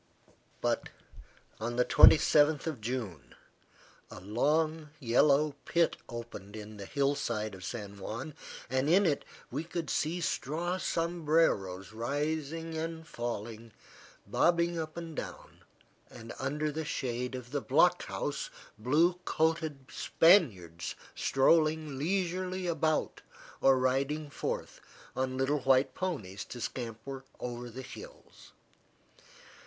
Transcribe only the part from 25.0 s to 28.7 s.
on little white ponies to scamper over the hills.